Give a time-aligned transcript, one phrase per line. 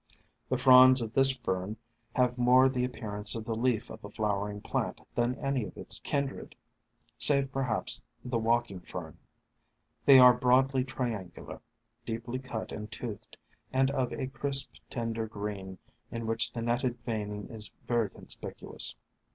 [0.49, 1.77] The fronds of this Fern
[2.15, 5.99] have more the appearance of the leaf of a flowering plant than any of its
[5.99, 6.55] kindred,
[7.19, 9.19] save perhaps the Walking Fern.
[10.03, 11.61] They are broadly triangular,
[12.03, 13.37] deeply cut and toothed,
[13.71, 15.77] and of a crisp, tender green
[16.11, 18.95] in which the netted veining is very conspicuous.